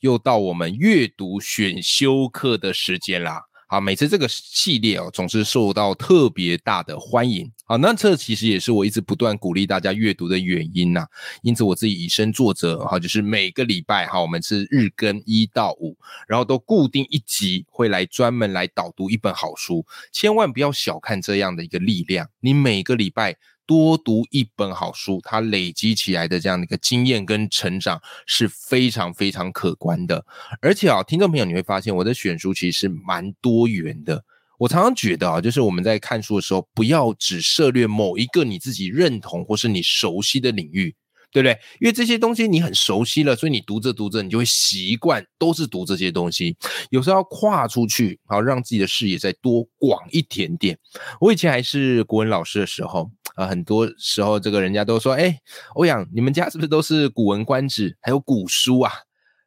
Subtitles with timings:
[0.00, 3.42] 又到我们阅读选修课的时间啦！
[3.70, 7.52] 好，每次这个系列哦，总是受到特别大的欢迎。
[7.66, 11.06] 好，那这其实也是我一直不断鼓励大家阅读的原因呐。
[11.42, 15.94] 因此，我自己以身作则，哈，就是每个礼拜哈，我们是日更一到五，
[16.26, 19.84] 然后都固定一集会来专门来导读一本好书。
[20.12, 23.36] 千万不要小看这样的一个力量，你每个礼拜。
[23.68, 30.24] 多读一本好书，它累积起来的这样的一个经验跟成长是非常非常可观的。
[30.62, 34.24] 而且啊，听众朋友你会发现，我的选书其实蛮多元的。
[34.58, 40.96] 我常常觉得啊，就是我们在看书的时候，不要只涉略某一个你自己认同或是你熟悉的领域，
[41.30, 41.58] 对不对？
[41.80, 46.56] 因为这些东西你很熟悉了，所以你读着读着，你就会习惯都是读这些东西。
[46.90, 50.78] 有时候要跨出去，好让自己的视野再多广一点点。
[51.20, 53.10] 我以前还是国文老师的时候。
[53.34, 55.38] 啊，很多时候这个人家都说，哎，
[55.76, 58.92] 欧阳，你们家是不是都是《古文观止》还有古书啊？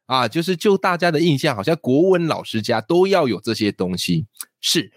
[0.06, 4.24] 啊，就是就大家的印象，好像国文老师家都要有这些东西。
[4.62, 4.90] 是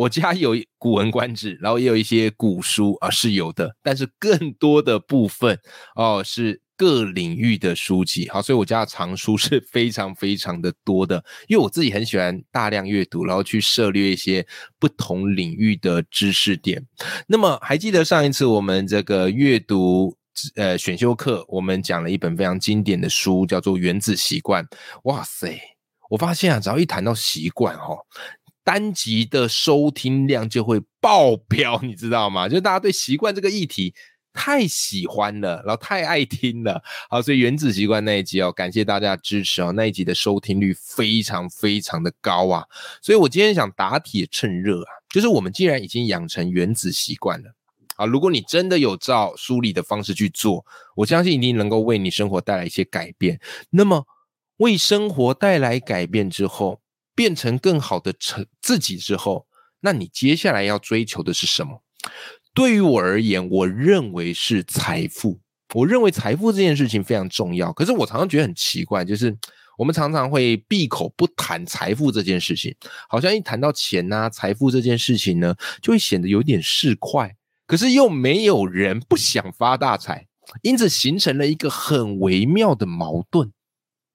[0.00, 5.58] 我家有《古文观止》，然后也有一些古书啊，是有的，但是更多的部分
[5.94, 6.62] 哦是。
[6.80, 14.46] 各领域的书籍，好，所以我家的藏书是非常非常的多的，因为我自己很喜欢大量阅读，然后去涉猎一些
[14.78, 16.82] 不同领域的知识点。
[17.26, 20.16] 那么还记得上一次我们这个阅读
[20.56, 24.64] 呃选修课，我们讲了一本非常经典的书，叫做《原子习惯》。
[25.02, 25.60] 哇塞，
[26.08, 27.94] 我发现啊，只要一谈到习惯，哈，
[28.64, 32.46] 单集的收听量就会爆表，你知道吗？
[32.50, 33.94] 就是大家对习惯这个议题。
[34.32, 42.64] 太喜欢了，然后太爱听了，好，所以原子习惯那一集哦，感谢大家支持哦，那一集的收听率非常非常的高啊，
[43.02, 47.52] 所以我今天想打铁趁热啊，就是我们既然已经养成原子习惯了，
[47.96, 53.40] 啊，如果你真的有照书里的方式去做，我相信一定能够为你生活带来一些改变。
[53.70, 54.06] 那么
[54.58, 56.80] 为生活带来改变之后，
[57.14, 59.46] 变成更好的成自己之后，
[59.80, 61.82] 那你接下来要追求的是什么？
[62.52, 65.40] 对于我而言，我认为是财富。
[65.74, 67.72] 我认为财富这件事情非常重要。
[67.72, 69.36] 可是我常常觉得很奇怪，就是
[69.78, 72.74] 我们常常会闭口不谈财富这件事情，
[73.08, 77.30] 好像一谈到钱呐、财富这件事情呢，就会显得有点市侩。
[77.68, 80.26] 可是又没有人不想发大财，
[80.62, 83.52] 因此形成了一个很微妙的矛盾，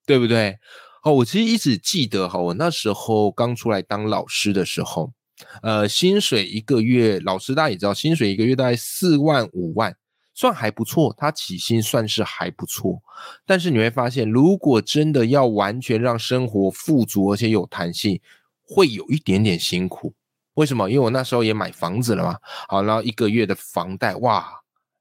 [0.05, 0.57] 对不对？
[1.05, 5.13] 哦，我其实一直记得哈，我那时候刚出来当老师的时候。
[5.61, 9.95] 呃，薪水一个月，老师大家也知道，薪水一个月大概四万五万，
[10.33, 11.13] 算还不错。
[11.15, 12.99] 他起薪算是还不错，
[13.45, 18.19] 但是你会发现，如果真的要完全让生活富足而且有弹性，
[18.63, 20.11] 会有一点点辛苦。
[20.55, 20.89] 为什么？
[20.89, 24.49] 因为我那时候也买房子了嘛，好，然后一个月的房贷，哇，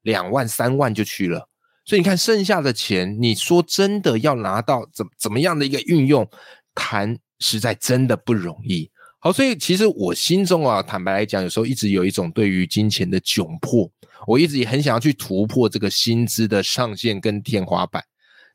[0.03, 1.49] 两万三万就去了。
[1.85, 6.27] 所以你看，剩下的钱，你说真的要拿到怎怎么样的一个运用，
[6.73, 8.89] 谈实在真的不容易。
[9.19, 13.89] 好，所以其实我心中啊，坦白来讲，有时候一直有一种对于金钱的窘迫，
[14.27, 18.03] 我一直也很想要去突破这个薪资的上限跟天花板。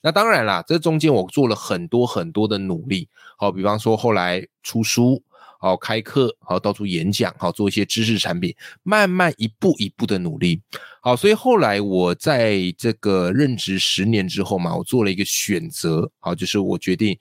[0.03, 3.09] 那当然啦，这中间我做了很多很多的努力。
[3.37, 5.23] 好，比方说后来出书，
[5.61, 10.63] 好开课，好到处演讲，好做一些知识产品，慢慢一步一步的努力。
[11.03, 17.17] 好，所以后来我在这个任职十年之后嘛，我做了一个选择，好，就是我决定。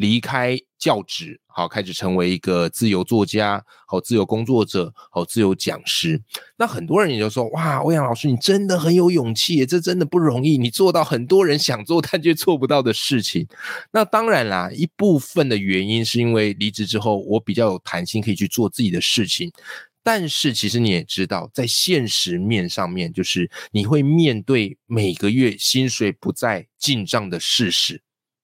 [0.00, 6.18] 离开教职，好，开始成为一个自由作家，好，自由工作者，好，自由讲师。
[6.56, 13.46] 那很多人也就说，哇，欧阳老师，你真的很有勇气，这真的不容易，你做到很多人想做但却做不到的事情。
[13.92, 19.52] 那当然啦，一部分的原因是因为离职之后，我比较有弹性，可以去做自己的事情。
[20.02, 28.00] 但是其实你也知道，在现实面上面，就是你会面对每个月薪水不再进账的事实。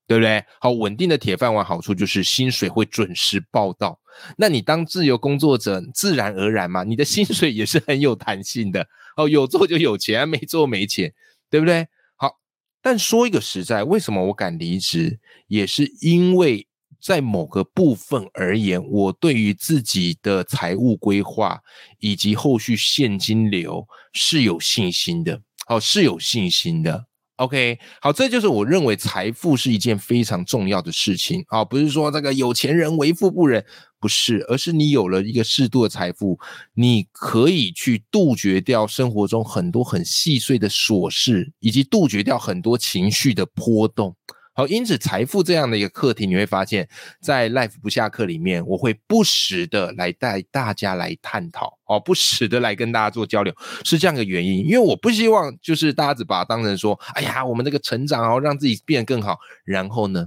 [0.07, 0.45] 对不对？
[0.61, 3.99] 好，稳定的铁饭碗好处就是薪水会准时报到。
[4.39, 8.87] 那你当自由工作者，自然而然嘛，你的薪水也是很有弹性的。
[9.17, 11.13] 哦，有做就有钱，没做没钱，
[11.51, 11.87] 对不对？
[12.17, 12.39] 好，
[12.81, 15.19] 但说一个实在，为什么我敢离职，
[15.49, 16.67] 也是因为
[17.01, 21.61] 在某个部分而言，我对于自己的财务规划
[21.99, 25.43] 以及后续现金流是有信心的。
[25.69, 27.07] 哦，是有信心的。
[27.37, 33.63] OK，好，这就是我认为财富是一件非常重要的事情啊，不是说这个有钱人为富不仁，
[34.01, 36.39] 不是，而是你有了一个适度的财富，
[36.73, 44.17] 你可以去杜绝掉生活中很多很细碎的琐事，以及杜绝掉很多情绪的波动。
[44.59, 46.89] 好，因此财富这样的一个课题，你会发现
[47.21, 53.55] 在 Life 不下课里面，我会不时的来带大家来探讨，哦，不时的来跟大家做交流，
[53.85, 54.65] 是这样的原因。
[54.65, 60.27] 因为我不希望就是大家只把它当成说，哎呀，我们这个成长哦，让自己变得更好，然后呢，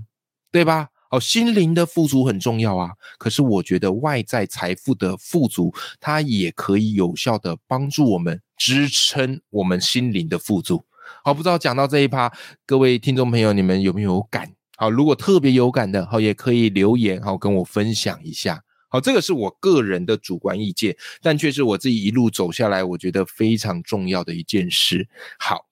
[0.51, 0.89] 对吧？
[1.09, 2.91] 哦，心灵的富足很重要啊。
[3.17, 10.85] 可是我觉得外在财富的富足，它也可以有效的帮助我们支撑我们心灵的富足。
[11.23, 12.31] 好，不知道讲到这一趴，
[12.65, 14.51] 各位听众朋友，你们有没有感？
[14.77, 18.63] 好，如果特别有感的，好，也可以留言，好，跟我分享一下。
[18.89, 25.07] 好，这个是我个人的主观意见，但却是我自己一路走下来，我觉得非常重要的一件事。
[25.37, 25.68] 好。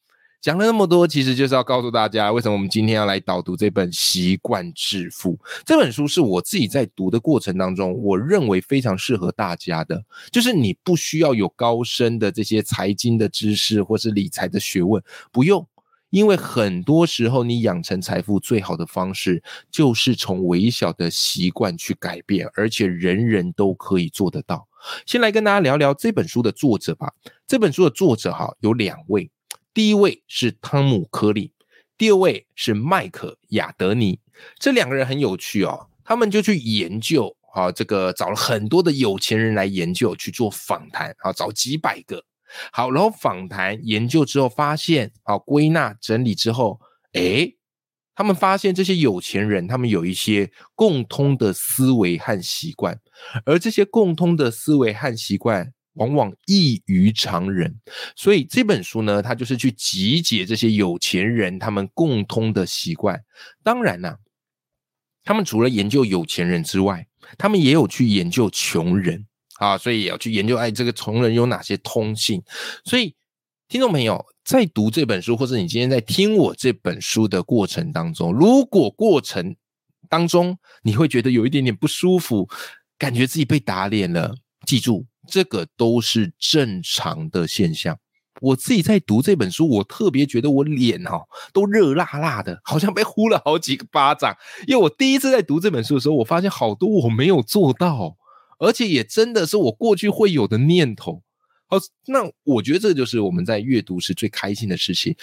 [0.48, 5.34] 讲了那么多，其实就是要告诉大家，为什么我们今天要来导读这本《习惯致富》
[5.66, 10.02] 这本书，是我自己在读的过程当中，我认为非常适合大家的。
[10.32, 15.04] 就是你不需要有高深的这些财经的知识或是理财的学问，
[15.34, 15.68] 不用，
[16.12, 24.66] 因为很多时候你养成财富最好的方式，就是从微小的习惯去改变，而且人人都可以做得到。
[25.06, 27.12] 先来跟大家聊聊这本书的作者吧。
[27.46, 29.30] 这本书的作者哈有两位。
[29.78, 31.54] 第一位是汤姆·科利，
[32.00, 34.20] 第二位是麦克·亚德尼。
[34.58, 42.24] 这两个人很有趣哦，他们就去研究啊，这个找了很多的有钱人来研究，去做访谈啊，找几百个。
[42.72, 46.82] 好，然后访谈研究之后，发现啊，归纳整理之后，
[47.14, 47.48] 哎，
[48.16, 53.00] 他们发现这些有钱人，他们有一些共通的思维和习惯，
[53.46, 55.72] 而这些共通的思维和习惯。
[55.98, 57.80] 往往异于常人，
[58.16, 63.22] 所以这本书呢，它就是去集结这些有钱人他们共通的习惯。
[63.64, 64.16] 当然呢，
[65.24, 67.06] 他们除了研究有钱人之外，
[67.38, 69.26] 他们也有去研究穷人
[69.58, 72.42] 啊，所以也要去研究哎，这个穷人有哪些通性。
[72.86, 73.16] 所以，
[73.68, 79.56] 听众朋友在读这本书，或者你今天在听我这本书的过程当中，如果过程
[80.08, 82.48] 当中你会觉得有一点点不舒服，
[82.98, 85.06] 感觉自己被打脸了，记住。
[85.28, 88.00] 这个都是正常的现象。
[88.40, 94.36] 我自己在读这本书，我特别觉得我脸哈都热辣辣的，好像被呼了好几个巴掌。
[94.68, 98.16] 因为我第一次在读这本书的时候，我发现好多我没有做到，
[98.60, 101.24] 而且也真的是我过去会有的念头。
[101.66, 105.16] 好，那我觉得这就是我们在阅读时最开心的事情。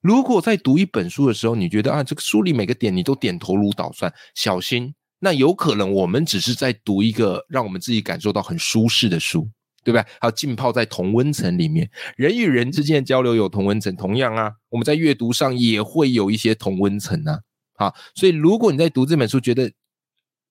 [0.00, 4.94] 如果在读一本书的时候，你觉得啊，这个书里每个点你都点头如捣蒜，小心。
[5.20, 9.48] 那有可能我们只是在读一个让我们自己感受到很舒适的书，
[9.84, 10.02] 对不对？
[10.18, 17.38] 还有浸泡在同温层里面，人与人之间的交流有同温层，同样啊，我们在阅读上也会有一些同温层啊。
[17.76, 19.70] 好，所以如果你在读这本书觉得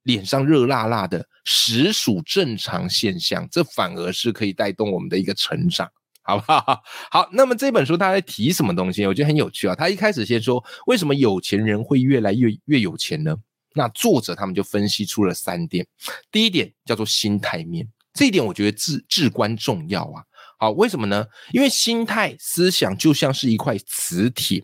[0.04, 5.90] 脸上热辣辣的，实属正常现象，这反而是可以带动我们的一个成长，
[6.22, 6.82] 好不好？
[7.12, 9.06] 好，那么这本书它在提什么东西？
[9.06, 9.76] 我觉得很有趣啊。
[9.76, 13.36] 他一开始先说，为什么有钱人会越来越越有钱呢？
[13.80, 15.88] 那作者他们就分析出了三点，
[16.30, 20.22] 第一点叫做心态面，这一点我觉得至至关重要啊。
[20.58, 21.26] 好，为什么呢？
[21.54, 24.62] 因为心态思想就像是一块磁铁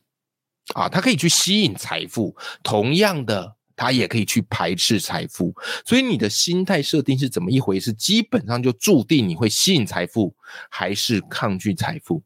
[0.74, 5.56] 啊，它可以去吸引财富，同样的，它也可以去排斥财富。
[5.86, 10.36] 所以你的心态设定是怎么一回事，基本上就注定你会吸引财富，
[10.70, 12.22] 还是抗拒财富。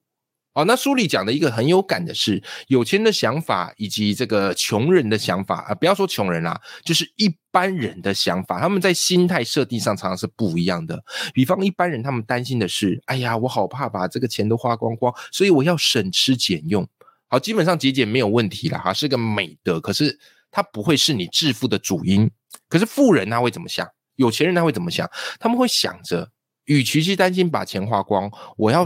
[0.60, 11.02] 好，那书里讲的一个很有感的是，有钱的想法以及这个穷人的想法啊，不要说穷人啦，就是一般人的想法，他们在心态设定上常常是不一样的。
[11.34, 16.86] 比方一般人，他们担心的是，哎呀，我好怕把这个钱都花光光，所以我要省吃俭用。
[17.30, 20.20] 好，基本上节俭没有问题了哈，是个美德，可是
[20.52, 22.30] 它不会是你致富的主因。
[22.68, 23.88] 可是富人他会怎么想？
[24.18, 25.10] 有钱人他会怎么想？
[25.40, 26.30] 他们会想着，
[26.66, 28.86] 与其去担心把钱花光，我要。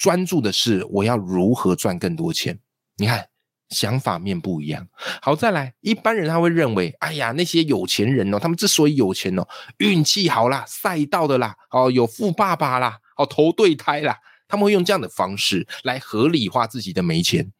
[0.00, 2.58] 专注的是我要如何赚更多钱？
[2.96, 3.28] 你看
[3.68, 4.88] 想法面不一样。
[5.20, 14.16] 好，再来，一般人他会认为，哎呀，那些有钱人哦，他们之所以有钱哦，运气好啦，赛道的啦，哦，有富爸爸啦，哦，投对胎啦，
[14.48, 17.52] 他们会用这样的方式来合理化自己的没钱，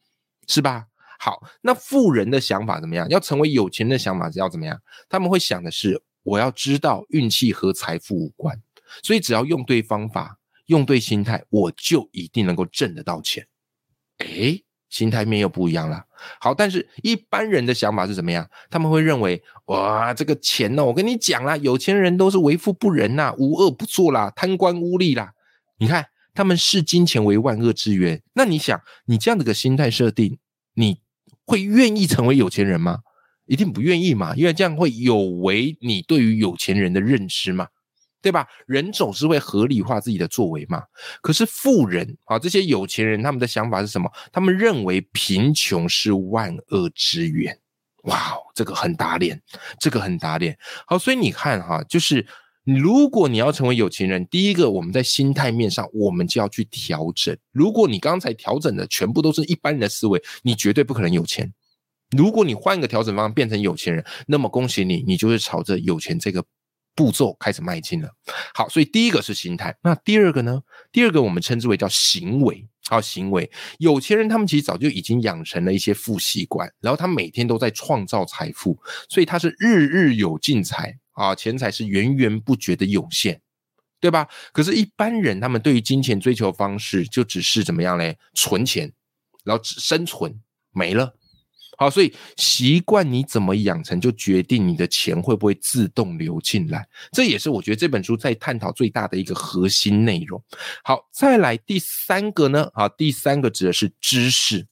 [0.47, 0.87] 是吧？
[1.19, 3.07] 好，那富人的想法怎么样？
[3.09, 4.81] 要成为有钱的想法是要怎么样？
[5.07, 8.59] 他们会想的是，我要知道运气和财富无关，
[9.03, 10.39] 所以只要用对方法。
[10.71, 13.45] 用对心态，我就一定能够挣得到钱。
[14.19, 16.05] 哎，心态面又不一样了。
[16.39, 18.49] 好，但是一般人的想法是怎么样？
[18.69, 25.33] 他们会认为，哇，这个钱呢，我跟你讲啦，有钱人都是为富不仁呐，无恶不作啦，贪官污吏啦。
[25.77, 28.23] 你看，他们视金钱为万恶之源。
[28.33, 30.39] 那你想，你这样的个心态设定，
[30.75, 31.01] 你
[31.45, 32.99] 会愿意成为有钱人吗？
[33.47, 37.67] 一定不愿意嘛，因为这样会有违你对于有钱人的认知嘛，
[38.21, 38.47] 对吧？
[38.67, 40.83] 人总是会合理化自己的作为嘛。
[41.21, 44.11] 可是富人啊，这些有钱人他们的想法是什么？
[44.31, 47.57] 他们认为贫穷是万恶之源。
[48.03, 49.39] 哇，这个很打脸，
[49.79, 50.57] 这个很打脸。
[50.87, 52.25] 好，所以你看哈，就是
[52.63, 57.37] 如果你要成为有钱人，第一个我们在心态面上，我们就要去调整。
[57.51, 61.53] 如果你刚才调整的全部都是一般人的思维，你绝对不可能有钱。
[62.17, 66.43] 如果你换一个调整方案，变成有钱人，那么恭喜你，你就是朝着有钱这个
[66.95, 68.09] 步骤开始迈进了。
[68.53, 70.61] 好，所以第一个是心态，那第二个呢？
[70.91, 72.67] 第二个我们称之为叫行为。
[72.87, 83.39] 好，行为有钱人他们其实早就已经养成了一些富习惯，然后他每天都在创造财富，所以他是日日有进财啊，钱财是源源不绝的涌现，
[84.01, 84.27] 对吧？
[84.51, 88.17] 可是，一般人他们对于金钱追求方式就只是怎么样嘞？
[88.33, 88.91] 存钱，
[89.45, 91.15] 然后只生存没了。
[91.81, 96.87] 好，所以习惯你怎么养成，就决定你的钱会不会自动流进来。
[97.11, 100.39] 这也是我觉得这本书在探讨最大的一个核心内容。
[100.83, 102.69] 好，再来第三个呢？
[102.75, 104.67] 好，第三个指的是知识，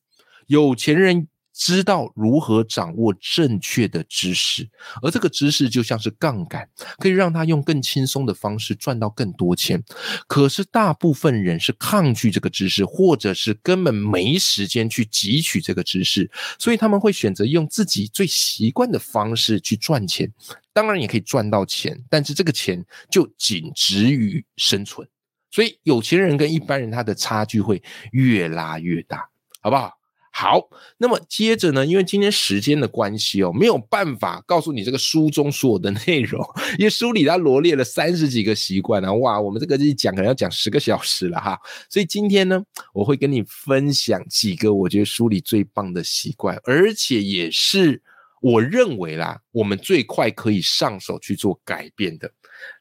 [0.45, 1.27] 有钱人。
[1.59, 4.65] 知道如何掌握正确的知识，
[5.01, 6.65] 而这个知识就像是杠杆，
[6.99, 9.83] 可以让他用更轻松的方式赚到更多钱。
[10.25, 20.31] 可是大部分人是抗拒这个知识，或者是根本没时间去汲取这个知识，所以他们会选择用自己最习惯的方式去赚钱。
[20.71, 25.05] 当然也可以赚到钱，但是这个钱就仅止于生存。
[25.51, 29.27] 所以有钱人跟一般人他的差距会越拉越大，
[29.59, 29.98] 好不好？
[30.39, 30.69] 好，
[30.99, 31.85] 那么接着呢？
[31.85, 36.41] 因为今天时间的关系哦，没有办法告诉你这个书中所有的内容，
[36.77, 41.59] 因为书里它罗列了三十几个习惯啊，哇，我们这个一讲可能要讲十个小时了哈。
[41.89, 48.01] 所以今天呢，我会跟你分享几个我觉得书里最棒的习惯，而且也是
[48.41, 52.31] 我认为啦，我们最快可以上手去做改变的。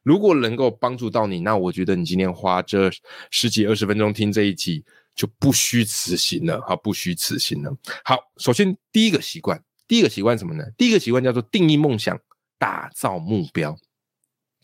[0.05, 2.89] 如果能够帮助到你，那我觉得你今天花这
[3.33, 4.85] 十几二十分钟听这一集。
[5.19, 7.77] 就不虚此行了，哈，不虚此行了。
[8.05, 10.63] 好，首先第一个习惯，第一个习惯什么呢？
[10.77, 12.17] 第一个习惯叫做定义梦想，
[12.57, 13.77] 打造目标。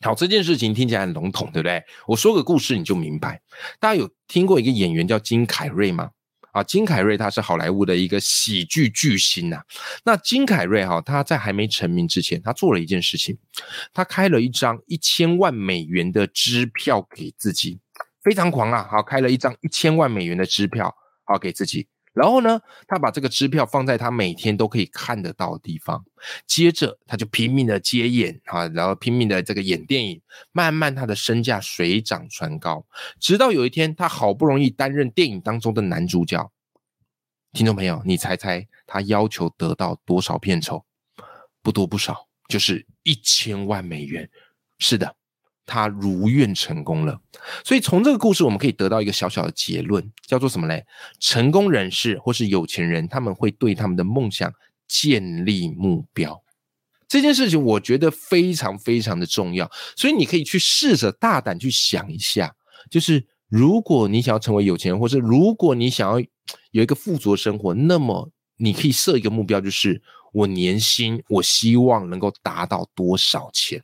[0.01, 1.83] 好，这件事情听起来很笼统，对不对？
[2.07, 3.43] 我说个故事你就明白。
[3.81, 6.13] 大家有听过一个演员叫金凯瑞吗？
[6.53, 9.61] 啊，金凯瑞他是好莱坞的一个喜剧巨星呐。
[10.05, 13.37] 那金凯瑞哈，他在还没成名之前，他做了一件事情，
[13.93, 17.81] 他开了一张一千万美元的支票给自己。
[18.25, 18.89] 非常狂啊！
[18.91, 20.93] 好，开了一张一千万美元的支票，
[21.25, 21.87] 好给自己。
[22.15, 26.05] 然后呢，他把这个支票放在他每天都可以看得到的地方。
[26.47, 30.23] 接着，他就拼命的接演啊，然后拼命的这个演电影。
[30.53, 32.87] 慢慢，他的身价水涨船高，
[33.19, 36.51] 直到有一天，他好不容易担任电影当中的男主角。
[37.53, 40.85] 听众朋友，你猜猜他要求得到多少片酬？
[41.63, 44.31] 不多不少，就是一千万美元。
[44.79, 45.17] 是的。
[45.67, 47.19] 他如愿成功了，
[47.65, 50.85] 所以从这个故事我们可以得到一个小小的结论，叫做什么嘞？
[51.19, 54.53] 成功人士或是有钱人，他们会对他们的梦想
[54.87, 56.43] 建立目标。
[57.09, 62.55] 这件事情我觉得非常非常的重要，所以你可以去试着大胆去想一下，
[62.91, 66.19] 就是如果你想要成为有钱人，或是如果你想要
[66.73, 70.03] 有一个富足的生活，那么你可以设一个目标，就是
[70.33, 73.83] 我年薪我希望能够达到多少钱。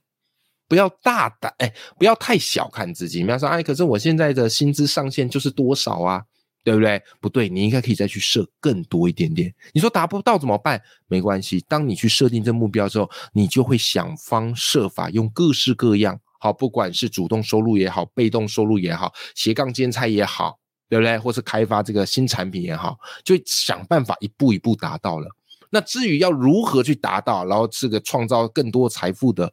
[0.71, 3.25] 不要大胆，哎，不要太小看自己。
[3.25, 6.23] 不要说，哎，可是我现在的薪资上限就是多少啊？
[6.63, 7.03] 对不对？
[7.21, 9.53] 不对，你应该可以再去设更多一点点。
[9.73, 10.81] 你说达不到怎么办？
[11.09, 21.19] 没关系，当你去设定这目标之后，你就会想方设法用各式各样，好，不管是主动收入也好，被动收入也好，斜杠兼差也好，对不对？
[21.19, 25.27] 或是开发这个新产品也好，就想办法一步一步达到了。
[25.71, 29.53] 那至于要如何去达到，然后这个创造更多财富的。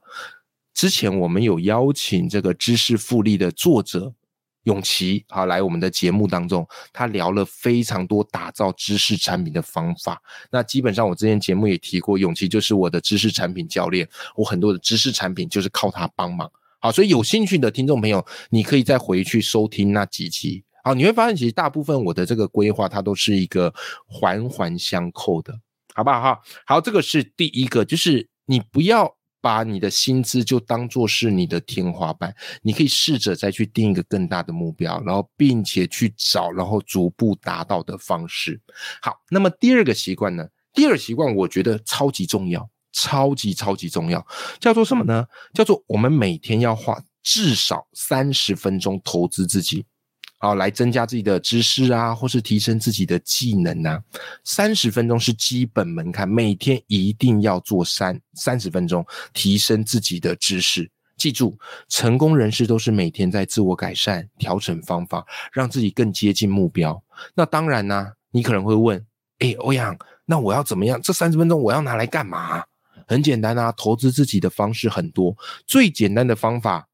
[0.77, 4.13] 之前我们有邀请这个知识复利的作者
[4.65, 10.21] 永琪啊来我们的节目当中，他聊了非常多打造知识产品的方法。
[10.51, 16.47] 那基本上我之前节目也提过，永琪就是我的知识产品教练，我很多的知识产品就是靠他帮忙。
[16.77, 20.63] 好，所以有兴趣的听众朋友，你可以再回去收听那几集。
[20.83, 23.73] 好，你会发现其实大部分我的这个规划，它都是一个
[24.05, 25.59] 环环相扣的，
[25.95, 26.39] 好不好？
[26.67, 29.16] 好，这个是第一个，就是你不要。
[29.47, 38.59] 把你的薪资就当做是你的天花板，你可以试着再去定一个更大的目标，然后并且去找，然后逐步达到的方式。
[39.01, 40.49] 好，那么第二个习惯呢？
[40.73, 44.27] 第二习惯我觉得超级重要，超级超级重要，
[44.59, 45.25] 叫做什么呢？
[45.53, 49.85] 叫做我们每天要花至少三十分钟投资自己。
[50.39, 54.01] 好，来增加自己的知识啊，或是提升自己的技能啊。
[54.43, 60.89] 三十分钟是基本门槛，每天一定要做三三十分钟，提升自己的知识。
[61.17, 61.57] 记住，
[61.89, 67.01] 成功人士都是每天在自我改善、调整方法，让自己更接近目标。
[67.33, 69.03] 那当然呢，你可能会问：
[69.39, 71.01] 哎，欧阳，那我要怎么样？
[71.01, 72.63] 这三十分钟我要拿来干嘛？
[73.07, 76.87] 很简单啊，投资自己的方式很多，最简单的方法，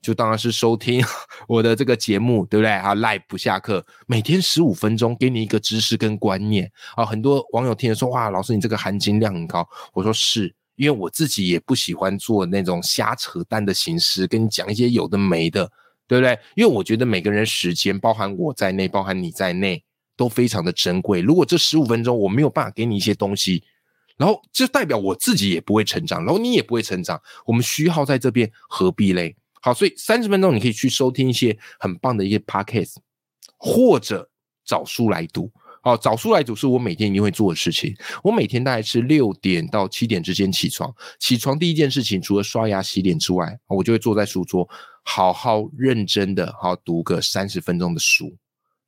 [0.00, 1.04] 就当然是收听
[1.46, 7.04] 我的这个节目，对不对啊？Live 不下课，每天十五分钟，给你一个知识跟观念啊。
[7.04, 15.70] 很多网友听了说：“哇，老师你这个含金量很高。”我说：“是因为我自己也不喜欢做那种瞎扯淡的形式，跟你讲一些有的没的，
[16.08, 16.38] 对不对？
[16.54, 19.84] 因为我觉得每个人时间，包含我在内，包含你在内，
[20.16, 21.20] 都非常的珍贵。
[21.20, 23.62] 如果这十五分钟我没有办法给你一些东西，
[24.16, 32.96] 然后就代表我自己也不会成长，然后你也不会成长，我们虚耗在这边何必嘞？”好，所以三十分钟你可以去收听一些很棒的一些 podcast，
[33.58, 34.28] 或者
[34.64, 35.50] 找书来读。
[35.82, 37.94] 好，找书来读是我每天一定会做的事情。
[38.22, 44.68] 我每天大概是六点到七点之间起床，起床第一件事情除了刷牙洗脸之外，我就会坐在书桌，
[45.02, 48.36] 好好认真的好读个三十分钟的书。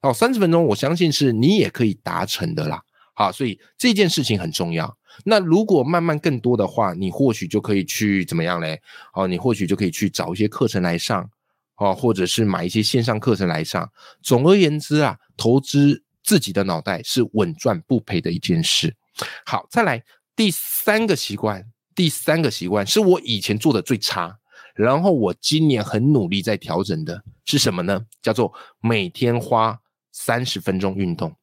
[0.03, 2.83] 好，三十分钟我相信是你也可以达成的啦。
[3.15, 4.97] 好，所以这件事情很重要。
[5.25, 8.81] 那如果慢慢更多的话，你或许就可以去怎么样嘞？
[9.15, 11.29] 哦，你或许就可以去找一些课程来上，
[11.77, 13.91] 哦，或者是买一些线上课程来上。
[14.23, 18.97] 总而言之啊，投资自己的脑袋是稳赚不赔的一件事。
[19.45, 20.03] 好，再来
[20.35, 21.63] 第三个习惯，
[21.95, 24.39] 第三个习惯是我以前做的最差，
[24.75, 28.07] 然后我今年很努力在调整的是什么呢？
[28.23, 28.51] 叫做
[28.81, 29.79] 每天花
[30.11, 31.37] 三十分钟运动。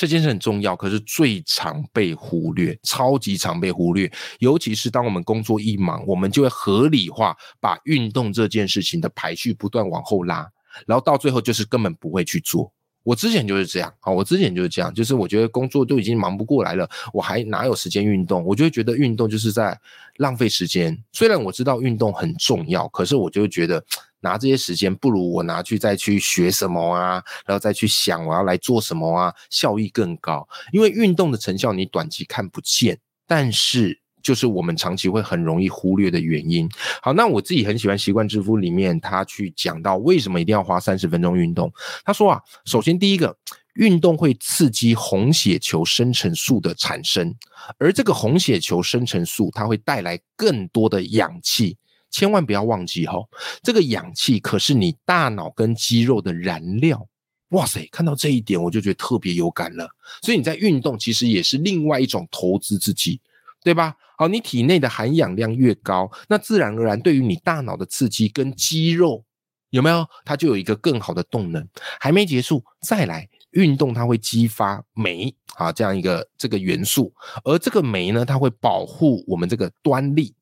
[0.00, 4.10] 这件事很重要，可是最常被忽略，超级常被忽略。
[4.38, 10.50] 尤其是当我们工作一忙，我们就会合理化把运动这件事情的排序不断往后拉，
[10.86, 12.72] 然后到最后就是根本不会去做。
[13.02, 18.42] 我之前就是这样啊，我之前就是这样，就是我觉得工作都已经忙不过来了，我还哪有时间运动？
[18.42, 19.78] 我就会觉得运动就是在
[20.16, 20.96] 浪费时间。
[21.12, 23.84] 虽然我知道运动很重要，可是我就会觉得。
[24.20, 30.46] 拿这些时间，不如我拿去再去学什么啊，然后再去想我要来做什么啊，效益更高。
[30.72, 36.68] 因为运动的成效你短期看不见，但是就是我们长期会很容易忽略的原因。
[37.02, 41.72] 好，那我自己很喜欢《习惯致富》里面他去讲到为什么一定要花三十分钟运动。
[42.04, 43.34] 他说啊，首先第一个，
[43.76, 47.34] 运动会刺激红血球生成素的产生，
[47.78, 51.78] 而这个红血球生成素它会带来更多的氧气。
[52.10, 53.18] 千万不要忘记哈，
[53.62, 57.06] 这个氧气可是你大脑跟肌肉的燃料。
[57.50, 59.88] 哇塞，看到这一点我就觉得特别有感了。
[60.22, 63.20] 所以你在运动其实也是另外一种投资自己，
[63.64, 63.96] 对吧？
[64.16, 69.24] 好，你体内的含氧量越高，那自然而然对于你大脑的刺激跟肌肉
[69.70, 70.06] 有没有？
[70.24, 71.66] 它就有一个更好的动能。
[71.98, 77.12] 还没结束，再来运动，它会激发酶啊这样一个这个元素，
[77.44, 80.32] 而这个酶呢，它会保护我们这个端粒。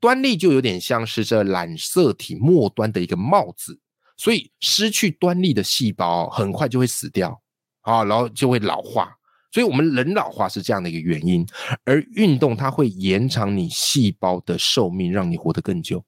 [0.00, 3.80] 端粒就有点像是这染色体末端的一个帽子，
[4.16, 7.40] 所以失去端粒的细胞很快就会死掉
[7.82, 9.16] 啊，然后就会老化。
[9.52, 11.46] 所以我们人老化是这样的一个原因，
[11.84, 16.04] 而运动它会延长你细胞的寿命，让你活得更久，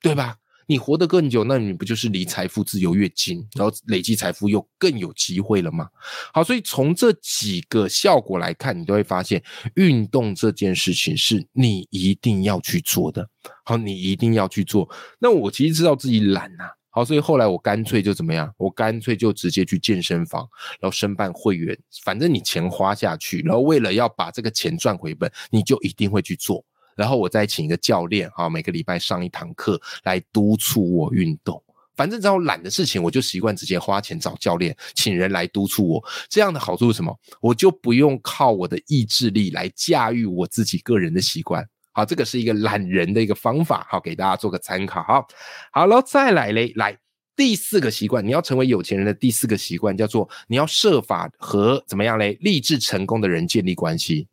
[0.00, 0.38] 对吧？
[0.72, 5.86] 你活得更久，那你不就是离财富自由越近，然后累积财富又更有机会了吗？
[6.32, 9.42] 好，所以从这几个效果来看，你都会发现，
[9.74, 13.28] 运动这件事情是你一定要去做的。
[13.66, 14.88] 好，你一定要去做。
[15.18, 18.50] 那我其实知道自己懒呐，好，所以后来我干脆就怎么样？
[18.56, 20.48] 我干脆就直接去健身房，
[20.80, 21.78] 然后申办会员。
[22.02, 26.64] 反正你钱花下去，然后为了要把这个钱赚回本，你就一定会去做。
[26.96, 31.62] 然后我再请一个教练啊，每个礼拜上一堂课来督促我运动。
[31.94, 36.04] 反正只要懒的事情，我就习惯直接花钱找教练，请人来督促我。
[36.28, 37.14] 这样的好处是什么？
[37.40, 41.62] 我就不用靠我的意志力来驾驭我自己个人的习惯。
[41.92, 45.02] 好，这个是一个懒人的一个方法，好给大家做个参考。
[45.02, 45.26] 好，
[45.70, 46.96] 好了，再来嘞，来
[47.36, 54.26] 第四个习惯，你要成为有钱人的第四个习惯叫做你要设法和怎么样嘞，立志成功的人建立关系。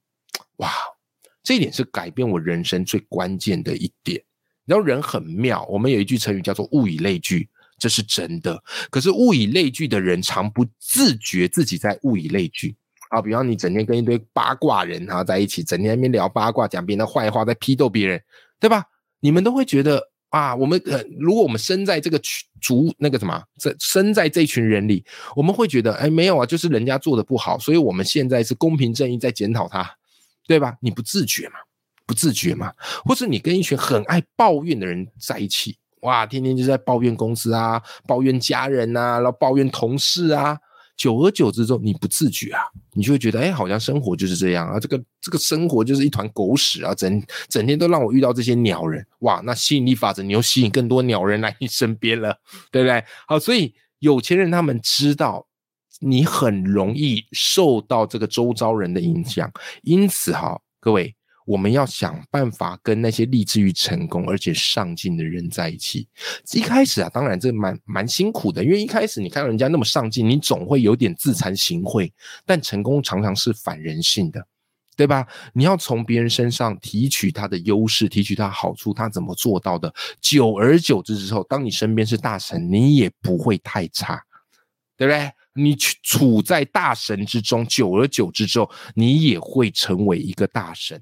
[1.50, 4.22] 这一点是改变我人生最关键的一点。
[4.68, 8.64] 然后人很妙，我们有一句成语叫做“物以类聚”，这是真的。
[8.92, 12.76] 可是物以类聚的人，常不自觉自己在物以类聚
[13.10, 13.20] 啊。
[13.20, 18.22] 比方你整天跟一堆八卦人啊在一起，整天在那边聊八卦，讲别人的坏话，在批斗别人，
[18.60, 18.86] 对吧？
[19.20, 25.04] 你们都会觉得啊，我们呃，如果我们生在这个群族那个什么，这生在这群人里，
[25.36, 29.96] 我们会觉得，哎，没有啊，就是人家做的不好，所以我们现在是公平正义在检讨他。
[30.50, 30.76] 对吧？
[30.82, 31.60] 你不自觉嘛？
[32.08, 32.74] 不自觉嘛？
[33.06, 40.58] 或是你跟一群很爱抱怨的人在一起，哇，天天就在抱怨公司啊，抱怨家人啊，然后抱怨同事啊。
[40.98, 52.36] 久而久之之后，你不自觉啊，你就会觉得，哎，好像生活就是这样啊，这个这个生活就是一团狗屎啊，整整天都让我遇到这些鸟人，哇，那吸引力法则，你又吸引更多鸟人来你身边了，
[52.72, 53.06] 对不对？
[53.28, 55.46] 好，所以有钱人他们知道
[56.00, 59.52] 你很容易受到这个周遭人的影响，
[59.84, 61.16] 因此哈，各位。
[61.46, 66.08] 我们要想办法跟那些立志于成功而且上进的人在一起。
[66.54, 72.12] 一开始啊，当然这蛮蛮辛苦的，因为一开始你看到人家那么上进，你总会有点自惭形秽。
[72.46, 74.46] 但成功常常是反人性的，
[74.96, 75.26] 对吧？
[75.52, 79.92] 你要从别人身上提取他的优势，提取他好处，他怎么做到的？
[80.22, 84.22] 久而久之之后，当你身边是大神，你也不会太差，
[84.96, 85.32] 对不对？
[85.64, 91.02] 你处在大神之中，久而久之之后，你也会成为一个大神。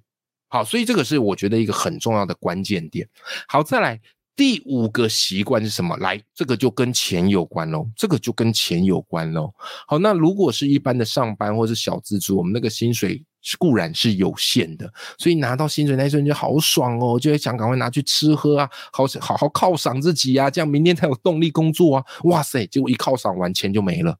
[0.49, 3.07] 好，所以这个是我觉得一个很重要的关键点。
[3.47, 3.99] 好，再来
[4.35, 5.97] 第五个习惯是什么？
[5.97, 9.53] 来，这个就跟钱有关喽，这个就跟钱有关喽。
[9.87, 13.21] 好，那如果是一般的上班或是小资族，我们那个薪水
[13.57, 22.05] 固然是有限的，所以拿到薪水那一瞬间好爽哦，就会想赶快拿去吃喝啊，好好好犒赏自己啊，这样明天才有动力工作啊。
[22.23, 24.17] 哇塞，结果一犒赏完钱就没了。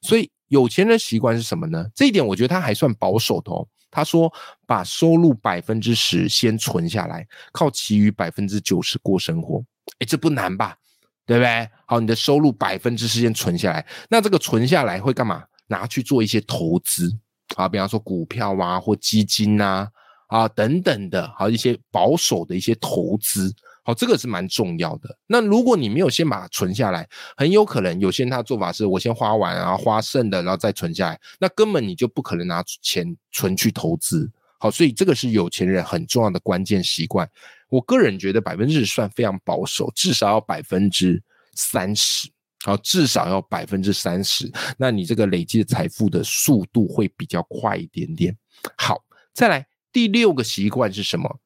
[0.00, 1.86] 所以有钱人习惯是什么呢？
[1.94, 3.66] 这一点我觉得他还算保守的哦。
[3.90, 4.30] 他说
[4.68, 9.64] ：“把收入百分之十先存下来，靠其余百分之九十过生活。
[9.98, 10.76] 哎，这不难吧？
[11.24, 11.68] 对不对？
[11.86, 15.42] 好，你的收入百分之十先存下来，那这个存下来会干嘛？
[15.68, 17.10] 拿去做一些投资
[17.56, 19.88] 啊，比方说股票啊，或基金啊，
[20.26, 23.50] 啊等等的，好一些保守的一些投资。”
[23.88, 25.16] 哦，这个是蛮重要的。
[25.26, 34.30] 那如果你没有先把它存下来，很有可能有些人他的做法是我先花完，然后花剩的，然后再存下来，那根本你就不可能拿钱存去投资。
[34.58, 37.26] 好，所以这个是有钱人很重要的关键习惯。
[37.70, 41.22] 我个人觉得百分之十算非常保守，至少要百分之
[41.54, 42.30] 三十。
[42.64, 48.36] 好，至少要百分之三十，那你这个累积的财富的速度会比较快一点点。
[48.76, 51.38] 好，再来第六个习惯是什么？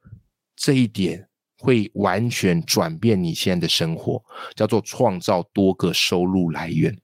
[0.57, 1.29] 这一点。
[1.63, 4.21] 会完全转变你现在的生活，
[4.57, 6.99] 叫做创造多个收入来源。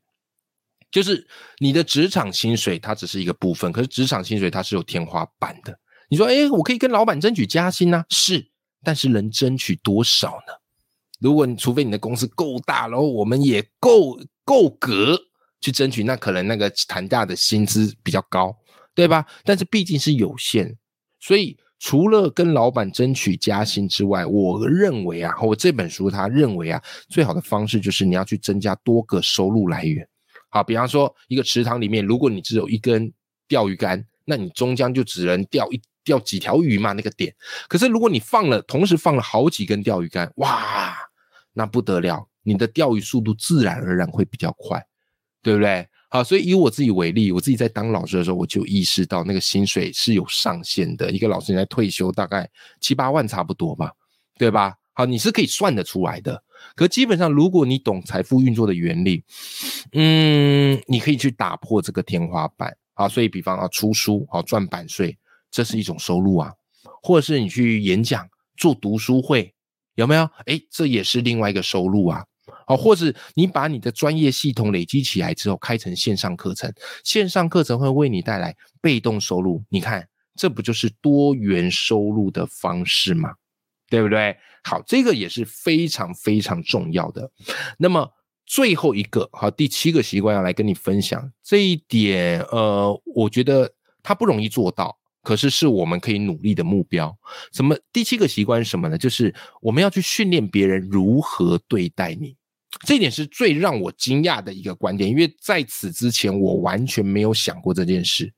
[0.91, 1.25] 就是
[1.59, 5.79] 你的职场薪水，它只是一个部分，可是职场薪水它是有天花板的。
[6.11, 8.05] 你说，哎，我可以跟老板争取加薪呢？
[8.11, 8.51] 是，
[8.83, 10.53] 但是能争取多少呢？
[11.21, 15.17] 如果你除非你的公司够大，然后我们也够够格
[15.61, 18.57] 去争取，那可能那个谈价的薪资比较高，
[18.93, 19.25] 对吧？
[19.45, 20.77] 但是毕竟是有限，
[21.21, 21.57] 所以。
[21.79, 30.07] 除了跟老板争取加薪之外，我认为啊，我这本书他认为啊，最好的方式就是你要去增加多个收入来源。
[30.51, 33.13] 好，比方说一个池塘里面，如果你只有一根
[33.47, 37.35] 钓鱼竿，那你终将就只能钓一钓几条鱼嘛，那个点。
[37.69, 40.97] 可是如果你放了，同时放了好几根钓鱼竿，哇，
[41.53, 44.85] 那不得了，你的钓鱼速度自然而然会比较快，
[45.43, 45.87] 对不对？
[46.11, 51.11] 好，所以以我自己为例，我自己在当老师的时候，我就意识到那个薪水是有上限的。
[51.11, 52.49] 一个老师你在退休大概
[52.81, 53.93] 七八万差不多吧，
[54.39, 54.75] 对吧？
[54.95, 56.43] 好，你是可以算得出来的。
[56.75, 59.23] 可基本上，如果你懂财富运作的原理，
[59.93, 62.75] 嗯，你可以去打破这个天花板。
[62.95, 65.17] 好，所以比方啊，出书好赚版税，
[65.51, 66.51] 这是一种收入啊；
[67.03, 69.55] 或者是你去演讲、做读书会，
[69.95, 70.23] 有没有？
[70.47, 72.25] 哎，这也是另外一个收入啊。
[72.67, 76.73] 好，或者你把你的专业系统累积起来之后，开成线上课程，
[77.05, 79.63] 线上课程会为你带来被动收入。
[79.69, 83.35] 你看，这不就是多元收入的方式吗？
[83.89, 84.37] 对不对？
[84.65, 87.31] 好，这个也是非常非常重要的。
[87.79, 88.07] 那么
[88.45, 92.41] 最后一个，好，第七个习惯要来跟你分享这一点。
[92.51, 94.98] 呃，我觉得它不容易做到，
[95.29, 97.15] 可是是我们可以努力的目标。
[97.53, 97.77] 什么？
[97.93, 98.97] 第七个习惯是什么呢？
[98.97, 102.35] 就是我们要去训练别人如何对待你。
[102.87, 108.33] 这一点是最让我惊讶的一个观点，因为在此之前我完全没有想过这件事。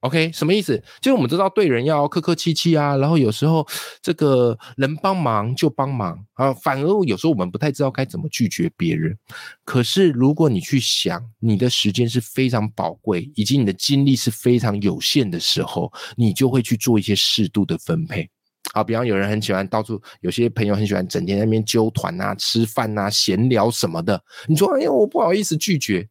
[0.00, 0.80] OK，什么意思？
[1.00, 3.66] 就是我们知道对人要客客气气啊，然后有时候
[4.00, 9.18] 这个能帮忙就帮忙啊，反而有时候我们不太知道该怎么拒绝别人。
[9.64, 18.30] 可是如果你去想，你的时间是非常宝贵，以及你的精力是非常有限的时候，你就会去做一些适度的分配。
[18.72, 24.22] 好，比方有人很喜欢到处，有些朋友很喜欢整天在那边揪团啊、吃饭啊、闲聊什么的。
[24.46, 26.08] 你说，哎呀，我不好意思拒绝。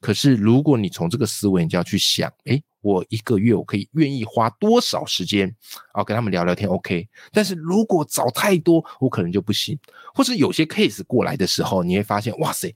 [0.00, 5.52] 可是如果你从这个思维，你就要去想，哎，我一个月我可以愿意花多少时间
[5.92, 7.08] 啊跟他们聊聊天，OK。
[7.32, 9.78] 但是如果找太多，我可能就不行。
[10.14, 12.74] 或是有些 case 过来的时候，你会发现，哇塞，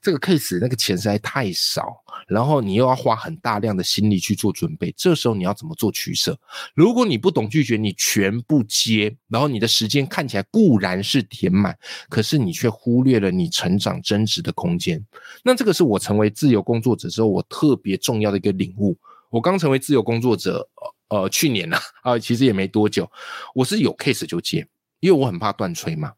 [0.00, 6.36] 这个 case 那个钱实在太少，然后你又要花很大量的心力去做准备，这时候你要怎么做取舍？
[6.74, 15.04] 如果你不懂拒绝，你全部接，然后你的时间看起来固然是填满，可是你却忽略了你成长增值的空间。
[15.44, 18.98] 那这个是我成为自由工作者之后，我特别重要的一个领悟。
[19.32, 20.68] 我刚成为自由工作者，
[21.08, 23.10] 呃，去年呢，啊，其实也没多久，
[23.54, 24.68] 我是有 case 就接，
[25.00, 26.12] 因为我很怕断吹嘛。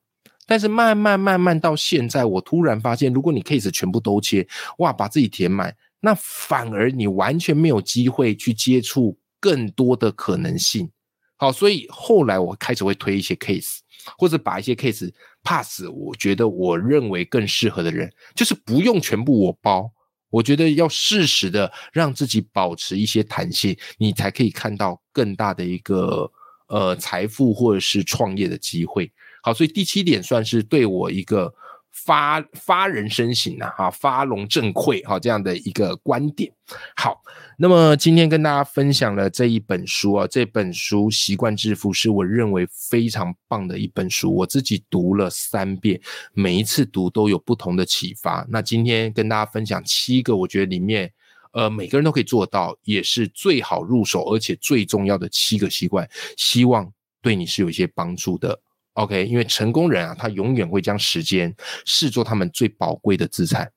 [0.47, 4.47] 但是慢慢慢慢到现在，我突然发现，如果你 case 全部都接，
[4.79, 10.91] 哇，把自己填满，那反而你完全没有机会去接触更多的可能性。
[11.37, 13.79] 好，所以后来我开始会推一些 case，
[14.19, 15.13] 或者把一些 case
[15.45, 19.89] pass，我觉得我认为更适合的人，就是不用全部我包。
[20.35, 26.31] 我觉得要适时的让自己保持一些弹性，你才可以看到更大的一个
[26.69, 29.13] 呃财富或者是创业的机会。
[29.43, 31.55] 好，所以第七点算是对我一个。
[31.95, 36.53] 发发人深省呐，哈，发龙正聩，哈，这样的一个观点。
[36.97, 37.23] 好，
[37.57, 46.01] 那么今天跟大家分享了这一本书啊，这本书《习惯致富》是我认为非常棒的一本书，我自己读了三遍，
[46.33, 48.45] 每一次读都有不同的启发。
[48.51, 51.11] 那今天跟大家分享七个，我觉得里面，
[51.53, 58.59] 呃，每个人都可以做到，也是最好入手，而且最重要的七个习惯，希望对你是有一些帮助的。
[58.95, 61.55] OK，因为成功人啊，他永远会将时间
[61.85, 63.71] 视作他们最宝贵的资产。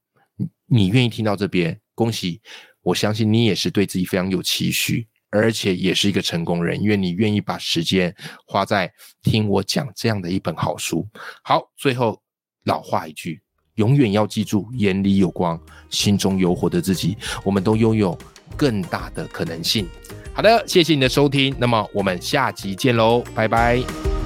[0.66, 1.80] 你愿意听到这边？
[1.96, 2.42] 恭喜！
[2.84, 8.92] 我相信你也是对自己非常有期许，而且也是一个成功人，因为你愿意把时间花在
[9.24, 11.08] 听我讲这样的一本好书。
[11.44, 12.22] 好，最后
[12.66, 13.42] 老话一句，
[13.76, 18.18] 永远要记住：眼里有光，心中有火的自己，我们都拥有
[18.56, 19.88] 更大的可能性。
[20.34, 24.17] 好的，谢谢你的收听，那么我们下集见喽，拜拜。